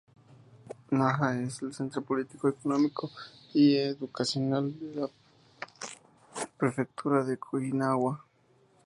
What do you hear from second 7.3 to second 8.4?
Okinawa.